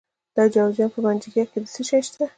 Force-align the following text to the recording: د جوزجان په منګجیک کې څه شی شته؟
د 0.35 0.37
جوزجان 0.53 0.89
په 0.93 0.99
منګجیک 1.05 1.47
کې 1.53 1.59
څه 1.73 1.81
شی 1.89 2.01
شته؟ 2.07 2.23